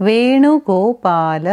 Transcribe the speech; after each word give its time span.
Venugopal 0.00 1.46